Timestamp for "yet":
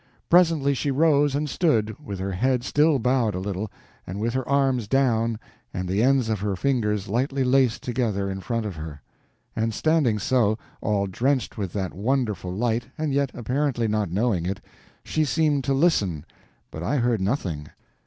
13.13-13.29